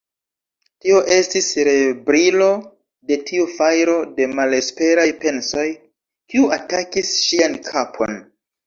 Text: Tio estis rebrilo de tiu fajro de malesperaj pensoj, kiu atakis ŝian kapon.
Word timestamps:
Tio 0.85 1.01
estis 1.15 1.49
rebrilo 1.67 2.47
de 3.11 3.19
tiu 3.29 3.45
fajro 3.59 3.99
de 4.17 4.29
malesperaj 4.41 5.07
pensoj, 5.27 5.71
kiu 6.33 6.53
atakis 6.61 7.17
ŝian 7.31 7.61
kapon. 7.73 8.23